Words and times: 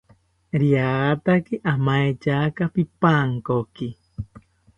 Riataki 0.61 1.55
amaetyaka 1.73 2.63
pipankoki 2.73 3.87